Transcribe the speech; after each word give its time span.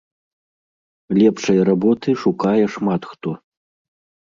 Лепшай 1.19 1.59
работы 1.69 2.09
шукае 2.23 2.65
шмат 2.79 3.01
хто. 3.13 3.29